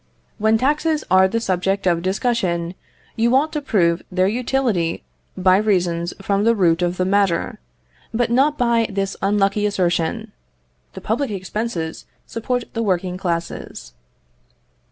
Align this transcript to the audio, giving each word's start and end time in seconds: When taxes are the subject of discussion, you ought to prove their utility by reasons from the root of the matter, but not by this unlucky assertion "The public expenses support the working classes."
When 0.39 0.57
taxes 0.57 1.03
are 1.11 1.27
the 1.27 1.39
subject 1.39 1.85
of 1.85 2.01
discussion, 2.01 2.73
you 3.15 3.35
ought 3.35 3.53
to 3.53 3.61
prove 3.61 4.01
their 4.11 4.27
utility 4.27 5.03
by 5.37 5.57
reasons 5.57 6.11
from 6.19 6.43
the 6.43 6.55
root 6.55 6.81
of 6.81 6.97
the 6.97 7.05
matter, 7.05 7.59
but 8.11 8.31
not 8.31 8.57
by 8.57 8.87
this 8.89 9.15
unlucky 9.21 9.67
assertion 9.67 10.31
"The 10.93 11.01
public 11.01 11.29
expenses 11.29 12.07
support 12.25 12.63
the 12.73 12.81
working 12.81 13.15
classes." 13.17 13.93